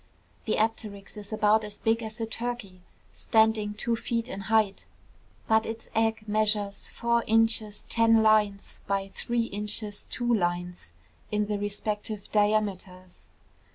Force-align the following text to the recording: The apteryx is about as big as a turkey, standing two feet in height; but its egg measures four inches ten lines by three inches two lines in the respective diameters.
The 0.45 0.55
apteryx 0.57 1.15
is 1.15 1.31
about 1.31 1.63
as 1.63 1.77
big 1.77 2.01
as 2.01 2.19
a 2.19 2.25
turkey, 2.25 2.81
standing 3.13 3.75
two 3.75 3.95
feet 3.95 4.29
in 4.29 4.39
height; 4.49 4.85
but 5.47 5.63
its 5.67 5.89
egg 5.93 6.27
measures 6.27 6.87
four 6.87 7.23
inches 7.27 7.83
ten 7.87 8.23
lines 8.23 8.79
by 8.87 9.09
three 9.09 9.43
inches 9.43 10.05
two 10.09 10.33
lines 10.33 10.93
in 11.31 11.45
the 11.45 11.59
respective 11.59 12.31
diameters. 12.31 13.29